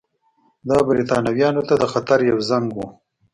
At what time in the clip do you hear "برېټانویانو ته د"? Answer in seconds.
0.89-1.83